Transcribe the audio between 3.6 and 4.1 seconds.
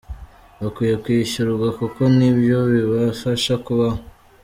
kubaho.